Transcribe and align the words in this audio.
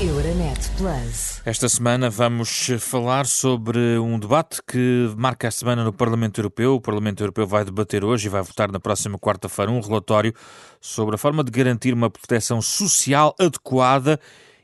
Euronet 0.00 0.70
Plus. 0.76 1.42
Esta 1.44 1.68
semana 1.68 2.08
vamos 2.08 2.70
falar 2.78 3.26
sobre 3.26 3.98
um 3.98 4.16
debate 4.16 4.60
que 4.64 5.12
marca 5.16 5.48
a 5.48 5.50
semana 5.50 5.82
no 5.82 5.92
Parlamento 5.92 6.38
Europeu. 6.38 6.76
O 6.76 6.80
Parlamento 6.80 7.20
Europeu 7.20 7.44
vai 7.48 7.64
debater 7.64 8.04
hoje 8.04 8.28
e 8.28 8.30
vai 8.30 8.40
votar 8.40 8.70
na 8.70 8.78
próxima 8.78 9.18
quarta-feira 9.18 9.72
um 9.72 9.80
relatório 9.80 10.32
sobre 10.80 11.16
a 11.16 11.18
forma 11.18 11.42
de 11.42 11.50
garantir 11.50 11.92
uma 11.92 12.08
proteção 12.08 12.62
social 12.62 13.34
adequada 13.40 14.20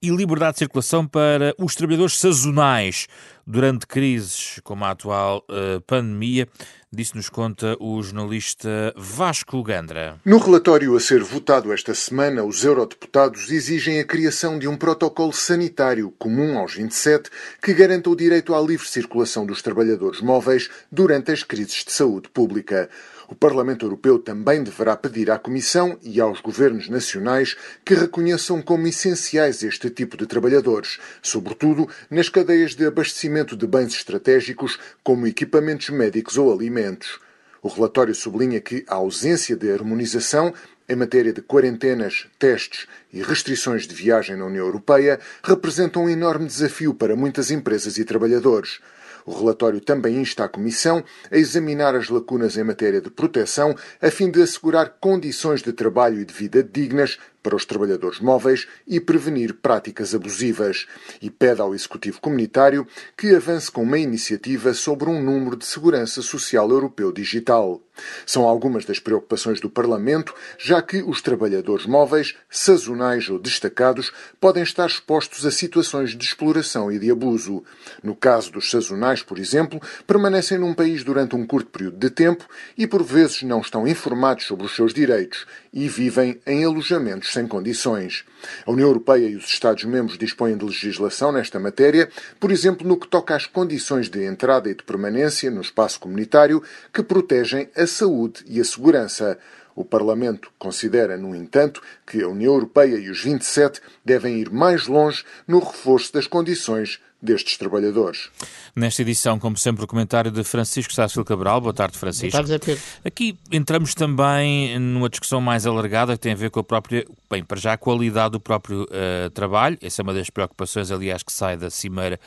e 0.00 0.08
liberdade 0.08 0.54
de 0.54 0.58
circulação 0.60 1.06
para 1.06 1.54
os 1.58 1.74
trabalhadores 1.74 2.16
sazonais 2.16 3.06
durante 3.48 3.86
crises 3.86 4.60
como 4.62 4.84
a 4.84 4.90
atual 4.90 5.42
uh, 5.48 5.80
pandemia. 5.86 6.46
Disso 6.92 7.16
nos 7.16 7.28
conta 7.28 7.76
o 7.80 8.02
jornalista 8.02 8.94
Vasco 8.96 9.62
Gandra. 9.62 10.20
No 10.24 10.38
relatório 10.38 10.94
a 10.96 11.00
ser 11.00 11.22
votado 11.22 11.72
esta 11.72 11.94
semana, 11.94 12.44
os 12.44 12.62
eurodeputados 12.64 13.50
exigem 13.50 14.00
a 14.00 14.04
criação 14.04 14.58
de 14.58 14.68
um 14.68 14.76
protocolo 14.76 15.32
sanitário 15.32 16.10
comum 16.18 16.58
aos 16.58 16.74
27 16.74 17.30
que 17.62 17.74
garanta 17.74 18.10
o 18.10 18.16
direito 18.16 18.54
à 18.54 18.60
livre 18.60 18.86
circulação 18.86 19.46
dos 19.46 19.62
trabalhadores 19.62 20.20
móveis 20.20 20.68
durante 20.92 21.32
as 21.32 21.42
crises 21.42 21.84
de 21.84 21.92
saúde 21.92 22.28
pública. 22.28 22.88
O 23.30 23.34
Parlamento 23.34 23.84
Europeu 23.84 24.18
também 24.18 24.62
deverá 24.62 24.96
pedir 24.96 25.30
à 25.30 25.38
Comissão 25.38 25.98
e 26.02 26.18
aos 26.18 26.40
governos 26.40 26.88
nacionais 26.88 27.54
que 27.84 27.92
reconheçam 27.92 28.62
como 28.62 28.86
essenciais 28.86 29.62
este 29.62 29.90
tipo 29.90 30.16
de 30.16 30.26
trabalhadores, 30.26 30.98
sobretudo 31.20 31.86
nas 32.10 32.30
cadeias 32.30 32.74
de 32.74 32.86
abastecimento 32.86 33.54
de 33.54 33.66
bens 33.66 33.92
estratégicos 33.92 34.78
como 35.04 35.26
equipamentos 35.26 35.90
médicos 35.90 36.38
ou 36.38 36.50
alimentos. 36.50 37.20
O 37.60 37.68
relatório 37.68 38.14
sublinha 38.14 38.62
que 38.62 38.82
a 38.88 38.94
ausência 38.94 39.54
de 39.54 39.70
harmonização 39.70 40.54
em 40.88 40.96
matéria 40.96 41.34
de 41.34 41.42
quarentenas, 41.42 42.26
testes 42.38 42.86
e 43.12 43.20
restrições 43.20 43.86
de 43.86 43.94
viagem 43.94 44.36
na 44.36 44.46
União 44.46 44.64
Europeia 44.64 45.20
representa 45.44 45.98
um 45.98 46.08
enorme 46.08 46.46
desafio 46.46 46.94
para 46.94 47.14
muitas 47.14 47.50
empresas 47.50 47.98
e 47.98 48.06
trabalhadores. 48.06 48.80
O 49.24 49.32
relatório 49.32 49.80
também 49.80 50.16
insta 50.20 50.44
a 50.44 50.48
Comissão 50.48 51.04
a 51.30 51.36
examinar 51.36 51.94
as 51.94 52.08
lacunas 52.08 52.56
em 52.56 52.64
matéria 52.64 53.00
de 53.00 53.10
proteção, 53.10 53.74
a 54.00 54.10
fim 54.10 54.30
de 54.30 54.42
assegurar 54.42 54.96
condições 55.00 55.62
de 55.62 55.72
trabalho 55.72 56.20
e 56.20 56.24
de 56.24 56.34
vida 56.34 56.62
dignas 56.62 57.18
para 57.42 57.56
os 57.56 57.64
trabalhadores 57.64 58.20
móveis 58.20 58.66
e 58.86 59.00
prevenir 59.00 59.54
práticas 59.54 60.14
abusivas. 60.14 60.86
E 61.20 61.30
pede 61.30 61.60
ao 61.60 61.74
Executivo 61.74 62.20
Comunitário 62.20 62.86
que 63.16 63.34
avance 63.34 63.70
com 63.70 63.82
uma 63.82 63.98
iniciativa 63.98 64.74
sobre 64.74 65.08
um 65.08 65.22
número 65.22 65.56
de 65.56 65.66
segurança 65.66 66.22
social 66.22 66.70
europeu 66.70 67.12
digital. 67.12 67.80
São 68.24 68.44
algumas 68.44 68.84
das 68.84 68.98
preocupações 68.98 69.60
do 69.60 69.68
Parlamento, 69.68 70.34
já 70.58 70.80
que 70.80 71.02
os 71.02 71.20
trabalhadores 71.20 71.86
móveis, 71.86 72.36
sazonais 72.48 73.28
ou 73.28 73.38
destacados, 73.38 74.12
podem 74.40 74.62
estar 74.62 74.86
expostos 74.86 75.44
a 75.44 75.50
situações 75.50 76.16
de 76.16 76.24
exploração 76.24 76.90
e 76.92 76.98
de 76.98 77.10
abuso. 77.10 77.64
No 78.02 78.14
caso 78.14 78.52
dos 78.52 78.70
sazonais, 78.70 79.22
por 79.22 79.38
exemplo, 79.38 79.80
permanecem 80.06 80.58
num 80.58 80.74
país 80.74 81.02
durante 81.02 81.34
um 81.34 81.46
curto 81.46 81.70
período 81.70 81.98
de 81.98 82.10
tempo 82.10 82.46
e 82.76 82.86
por 82.86 83.02
vezes 83.02 83.42
não 83.42 83.60
estão 83.60 83.86
informados 83.86 84.46
sobre 84.46 84.66
os 84.66 84.74
seus 84.74 84.94
direitos 84.94 85.46
e 85.72 85.88
vivem 85.88 86.40
em 86.46 86.64
alojamentos 86.64 87.27
sem 87.32 87.46
condições. 87.46 88.24
A 88.66 88.70
União 88.70 88.88
Europeia 88.88 89.28
e 89.28 89.36
os 89.36 89.46
Estados-membros 89.46 90.18
dispõem 90.18 90.56
de 90.56 90.64
legislação 90.64 91.32
nesta 91.32 91.58
matéria, 91.58 92.08
por 92.38 92.50
exemplo, 92.50 92.86
no 92.86 92.98
que 92.98 93.08
toca 93.08 93.34
às 93.34 93.46
condições 93.46 94.08
de 94.08 94.24
entrada 94.24 94.70
e 94.70 94.74
de 94.74 94.82
permanência 94.82 95.50
no 95.50 95.60
espaço 95.60 96.00
comunitário 96.00 96.62
que 96.92 97.02
protegem 97.02 97.68
a 97.76 97.86
saúde 97.86 98.44
e 98.46 98.60
a 98.60 98.64
segurança. 98.64 99.38
O 99.74 99.84
Parlamento 99.84 100.50
considera, 100.58 101.16
no 101.16 101.36
entanto, 101.36 101.80
que 102.04 102.20
a 102.20 102.28
União 102.28 102.54
Europeia 102.54 102.96
e 102.96 103.08
os 103.08 103.22
27 103.22 103.80
devem 104.04 104.40
ir 104.40 104.50
mais 104.50 104.88
longe 104.88 105.24
no 105.46 105.60
reforço 105.60 106.12
das 106.12 106.26
condições 106.26 107.00
destes 107.20 107.56
trabalhadores. 107.56 108.30
Nesta 108.74 109.02
edição, 109.02 109.38
como 109.38 109.56
sempre, 109.56 109.84
o 109.84 109.86
comentário 109.86 110.30
de 110.30 110.44
Francisco 110.44 110.92
Sácio 110.92 111.24
Cabral. 111.24 111.60
Boa 111.60 111.74
tarde, 111.74 111.98
Francisco. 111.98 112.30
Boa 112.30 112.46
tarde, 112.46 112.64
Pedro. 112.64 112.82
Aqui 113.04 113.36
entramos 113.50 113.94
também 113.94 114.78
numa 114.78 115.08
discussão 115.08 115.40
mais 115.40 115.66
alargada 115.66 116.12
que 116.14 116.20
tem 116.20 116.32
a 116.32 116.36
ver 116.36 116.50
com 116.50 116.60
a 116.60 116.64
própria, 116.64 117.04
bem, 117.30 117.42
para 117.42 117.58
já 117.58 117.72
a 117.72 117.76
qualidade 117.76 118.32
do 118.32 118.40
próprio 118.40 118.82
uh, 118.84 119.30
trabalho. 119.30 119.76
Essa 119.82 120.00
é 120.00 120.04
uma 120.04 120.14
das 120.14 120.30
preocupações, 120.30 120.90
aliás, 120.90 121.22
que 121.22 121.32
sai 121.32 121.56
da 121.56 121.70
Cimeira 121.70 122.20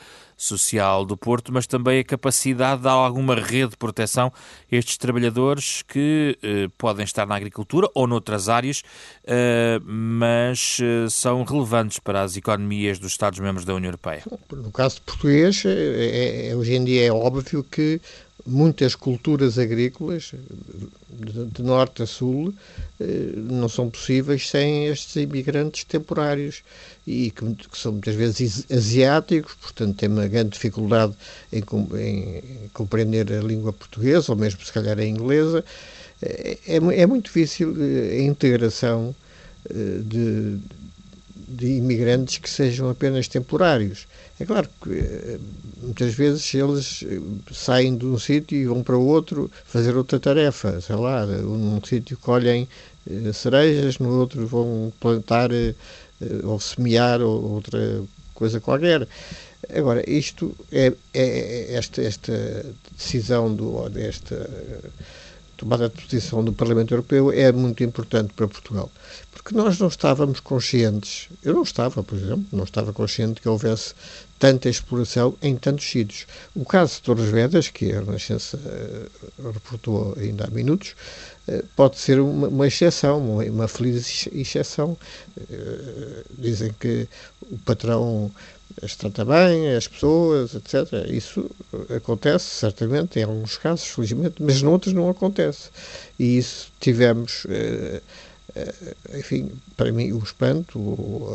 Social 0.44 1.04
do 1.04 1.16
Porto, 1.16 1.52
mas 1.52 1.66
também 1.66 2.00
a 2.00 2.04
capacidade 2.04 2.78
de 2.78 2.84
dar 2.84 2.92
alguma 2.92 3.34
rede 3.34 3.70
de 3.70 3.76
proteção 3.76 4.32
a 4.70 4.76
estes 4.76 4.96
trabalhadores 4.96 5.82
que 5.82 6.38
uh, 6.42 6.70
podem 6.76 7.04
estar 7.04 7.26
na 7.26 7.36
agricultura 7.36 7.88
ou 7.94 8.06
noutras 8.06 8.48
áreas, 8.48 8.80
uh, 9.24 9.82
mas 9.84 10.78
são 11.10 11.44
relevantes 11.44 11.98
para 11.98 12.22
as 12.22 12.36
economias 12.36 12.98
dos 12.98 13.12
Estados-membros 13.12 13.64
da 13.64 13.74
União 13.74 13.88
Europeia. 13.88 14.22
No 14.50 14.70
caso 14.70 15.00
português, 15.02 15.64
é, 15.64 16.50
é, 16.50 16.56
hoje 16.56 16.74
em 16.74 16.84
dia 16.84 17.06
é 17.06 17.12
óbvio 17.12 17.62
que 17.62 18.00
muitas 18.46 18.94
culturas 18.94 19.58
agrícolas, 19.58 20.32
de, 21.10 21.44
de, 21.46 21.62
norte 21.62 22.02
a 22.02 22.06
sul, 22.06 22.52
eh, 23.00 23.32
não 23.36 23.68
são 23.68 23.88
possíveis 23.88 24.48
sem 24.48 24.86
estes 24.86 25.16
imigrantes 25.16 25.84
temporários 25.84 26.62
e 27.06 27.30
que, 27.30 27.54
que 27.54 27.78
são 27.78 27.92
muitas 27.92 28.14
vezes 28.14 28.66
asiáticos, 28.70 29.54
portanto 29.54 29.96
têm 29.96 30.08
uma 30.08 30.26
grande 30.26 30.50
dificuldade 30.50 31.14
em, 31.52 31.62
em, 31.98 32.68
compreender 32.72 33.32
a 33.32 33.42
língua 33.42 33.72
portuguesa 33.72 34.32
ou 34.32 34.38
mesmo 34.38 34.64
se 34.64 34.72
calhar 34.72 34.98
a 34.98 35.04
inglesa. 35.04 35.64
É, 36.20 36.58
é, 36.66 36.76
é 36.76 37.06
muito 37.06 37.26
difícil 37.26 37.74
eh, 37.78 38.18
a 38.18 38.22
integração 38.22 39.14
eh, 39.70 40.00
de, 40.04 40.58
de 41.52 41.76
imigrantes 41.76 42.38
que 42.38 42.48
sejam 42.48 42.88
apenas 42.88 43.28
temporários. 43.28 44.06
É 44.40 44.44
claro 44.44 44.68
que 44.82 44.90
eh, 44.90 45.38
muitas 45.82 46.14
vezes 46.14 46.54
eles 46.54 47.04
eh, 47.06 47.20
saem 47.52 47.96
de 47.96 48.06
um 48.06 48.18
sítio 48.18 48.56
e 48.56 48.66
vão 48.66 48.82
para 48.82 48.96
outro 48.96 49.50
fazer 49.64 49.96
outra 49.96 50.18
tarefa, 50.18 50.80
sei 50.80 50.96
lá, 50.96 51.26
num 51.26 51.80
sítio 51.84 52.16
colhem 52.18 52.66
eh, 53.08 53.32
cerejas, 53.32 53.98
no 53.98 54.18
outro 54.18 54.46
vão 54.46 54.92
plantar 54.98 55.50
ou 56.44 56.58
semear 56.60 57.20
ou 57.20 57.54
outra 57.54 58.02
coisa 58.34 58.60
qualquer. 58.60 59.06
Agora, 59.74 60.08
isto 60.08 60.54
é, 60.72 60.92
é 61.14 61.74
esta, 61.74 62.02
esta 62.02 62.66
decisão 62.96 63.54
do, 63.54 63.88
desta 63.88 64.48
tomada 65.62 65.88
de 65.88 66.02
posição 66.02 66.44
do 66.44 66.52
Parlamento 66.52 66.92
Europeu 66.92 67.30
é 67.30 67.52
muito 67.52 67.84
importante 67.84 68.32
para 68.34 68.48
Portugal, 68.48 68.90
porque 69.30 69.54
nós 69.54 69.78
não 69.78 69.86
estávamos 69.86 70.40
conscientes, 70.40 71.28
eu 71.42 71.54
não 71.54 71.62
estava, 71.62 72.02
por 72.02 72.18
exemplo, 72.18 72.44
não 72.50 72.64
estava 72.64 72.92
consciente 72.92 73.40
que 73.40 73.48
houvesse 73.48 73.94
tanta 74.40 74.68
exploração 74.68 75.36
em 75.40 75.54
tantos 75.54 75.88
sítios. 75.88 76.26
O 76.52 76.64
caso 76.64 76.94
de 76.94 77.02
Torres 77.02 77.30
Vedras, 77.30 77.68
que 77.68 77.92
a 77.92 78.00
Renascença 78.00 78.58
uh, 78.58 79.50
reportou 79.52 80.16
ainda 80.18 80.46
há 80.46 80.50
minutos, 80.50 80.96
uh, 81.46 81.64
pode 81.76 81.96
ser 82.00 82.18
uma, 82.18 82.48
uma 82.48 82.66
exceção, 82.66 83.20
uma, 83.20 83.44
uma, 83.44 83.68
feliz 83.68 84.26
exceção. 84.32 84.98
Uh, 85.38 86.24
dizem 86.36 86.74
que 86.80 87.06
o 87.52 87.58
patrão 87.58 88.32
as 88.80 88.96
trata 88.96 89.24
bem, 89.24 89.74
as 89.74 89.86
pessoas, 89.86 90.54
etc. 90.54 91.08
Isso 91.08 91.50
acontece, 91.94 92.44
certamente, 92.44 93.18
em 93.18 93.24
alguns 93.24 93.58
casos, 93.58 93.86
felizmente, 93.86 94.36
mas 94.40 94.62
noutros 94.62 94.94
não 94.94 95.08
acontece. 95.10 95.70
E 96.18 96.38
isso 96.38 96.70
tivemos, 96.80 97.46
eh, 97.48 98.00
eh, 98.54 98.74
enfim, 99.14 99.50
para 99.76 99.92
mim, 99.92 100.12
o 100.12 100.18
espanto, 100.18 100.78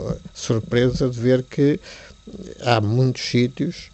a 0.09 0.37
surpresa 0.37 1.09
de 1.09 1.19
ver 1.19 1.43
que 1.43 1.79
há 2.61 2.81
muitos 2.81 3.23
sítios, 3.23 3.89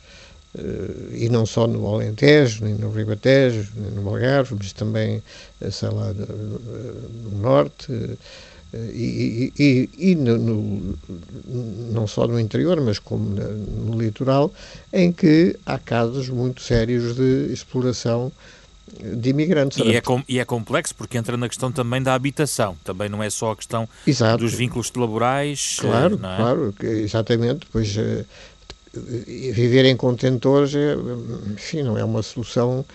eh, 0.57 1.25
e 1.25 1.29
não 1.29 1.45
só 1.45 1.67
no 1.67 1.87
Alentejo, 1.87 2.63
nem 2.63 2.75
no 2.75 2.91
Ribatejo, 2.91 3.71
nem 3.75 3.91
no 3.91 4.07
Algarve, 4.09 4.55
mas 4.57 4.71
também, 4.73 5.21
sei 5.71 5.89
lá, 5.89 6.13
no 6.13 7.37
Norte, 7.39 8.17
e, 8.73 9.53
e, 9.57 9.89
e 9.97 10.15
no, 10.15 10.37
no, 10.37 10.99
não 11.91 12.07
só 12.07 12.27
no 12.27 12.39
interior, 12.39 12.81
mas 12.81 12.97
como 12.97 13.23
no 13.25 14.01
litoral, 14.01 14.51
em 14.91 15.11
que 15.11 15.55
há 15.65 15.77
casos 15.77 16.29
muito 16.29 16.61
sérios 16.61 17.15
de 17.15 17.53
exploração 17.53 18.31
de 18.99 19.29
imigrantes. 19.29 19.77
E 19.77 19.95
é, 19.95 20.01
com, 20.01 20.23
e 20.27 20.39
é, 20.39 20.45
complexo 20.45 20.95
porque 20.95 21.17
entra 21.17 21.37
na 21.37 21.47
questão 21.47 21.71
também 21.71 22.01
da 22.01 22.13
habitação, 22.13 22.75
também 22.83 23.09
não 23.09 23.21
é 23.21 23.29
só 23.29 23.51
a 23.51 23.55
questão 23.55 23.87
Exato. 24.05 24.43
dos 24.43 24.53
vínculos 24.53 24.91
laborais. 24.95 25.77
Claro, 25.79 26.15
é? 26.15 26.17
claro, 26.17 26.75
exatamente, 26.81 27.67
pois 27.71 27.95
uh, 27.95 28.25
viver 28.93 29.85
em 29.85 29.95
contentores, 29.95 30.75
é, 30.75 30.95
enfim, 31.53 31.83
não 31.83 31.97
é 31.97 32.03
uma 32.03 32.21
solução, 32.21 32.85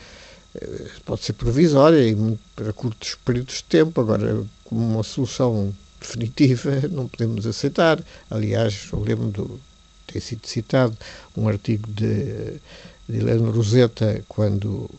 pode 1.04 1.22
ser 1.24 1.32
provisória 1.34 2.04
e 2.06 2.14
muito, 2.14 2.40
para 2.54 2.72
curtos 2.72 3.16
períodos 3.24 3.56
de 3.56 3.64
tempo, 3.64 4.00
agora 4.00 4.44
como 4.69 4.85
uma 4.85 5.03
solução 5.03 5.75
definitiva 6.00 6.82
não 6.91 7.09
podemos 7.09 7.47
aceitar. 7.47 8.03
Aliás, 8.31 8.88
eu 8.93 9.00
lembro 9.00 9.29
do 9.29 9.61
ter 10.06 10.20
sido 10.20 10.47
citado 10.47 10.97
um 11.37 11.49
artigo 11.49 11.91
de, 11.93 12.61
de 13.09 13.19
Helena 13.19 13.50
Roseta 13.50 14.25
quando 14.29 14.91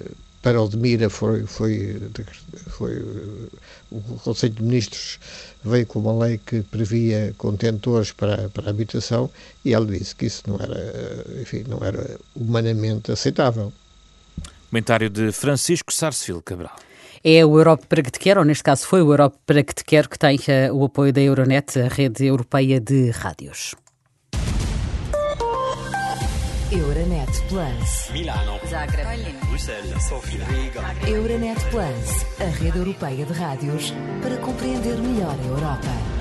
eh, 0.00 0.10
para 0.42 0.60
Odmira 0.60 1.08
foi, 1.08 1.46
foi, 1.46 2.00
foi 2.68 2.98
o 3.90 4.00
Conselho 4.22 4.54
de 4.54 4.62
Ministros 4.62 5.18
veio 5.64 5.86
com 5.86 6.00
uma 6.00 6.26
lei 6.26 6.38
que 6.44 6.62
previa 6.62 7.34
contentores 7.38 8.12
para, 8.12 8.48
para 8.50 8.66
a 8.66 8.70
habitação 8.70 9.30
e 9.64 9.72
ela 9.72 9.86
disse 9.86 10.14
que 10.14 10.26
isso 10.26 10.42
não 10.46 10.56
era, 10.56 11.40
enfim, 11.40 11.64
não 11.68 11.78
era 11.82 12.18
humanamente 12.34 13.12
aceitável. 13.12 13.72
Comentário 14.68 15.08
de 15.08 15.32
Francisco 15.32 15.92
Sarsfield 15.92 16.42
Cabral. 16.42 16.74
É 17.24 17.44
o 17.46 17.56
Europe 17.56 17.86
para 17.86 18.02
que 18.02 18.10
te 18.10 18.18
quero, 18.18 18.40
ou 18.40 18.44
neste 18.44 18.64
caso 18.64 18.84
foi 18.84 19.00
o 19.00 19.12
Europe 19.12 19.36
para 19.46 19.62
que 19.62 19.72
te 19.72 19.84
quero, 19.84 20.08
que 20.08 20.18
tem 20.18 20.36
uh, 20.36 20.74
o 20.74 20.84
apoio 20.86 21.12
da 21.12 21.20
Euronet, 21.20 21.78
a 21.78 21.86
rede 21.86 22.26
europeia 22.26 22.80
de 22.80 23.10
rádios. 23.10 23.76
Euronet 26.72 27.30
Plus. 27.48 28.10
Milano. 28.12 28.58
Zagreb. 28.68 29.06
Bruxelas. 29.46 30.02
Sofia. 30.02 30.44
Euronet 31.06 31.60
Plus, 31.70 32.26
a 32.40 32.50
rede 32.58 32.78
europeia 32.78 33.24
de 33.24 33.32
rádios 33.32 33.94
para 34.20 34.36
compreender 34.38 34.96
melhor 34.98 35.36
a 35.38 35.46
Europa. 35.46 36.11